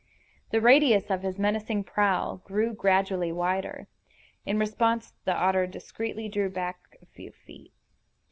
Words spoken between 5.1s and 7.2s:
the otter discreetly drew back a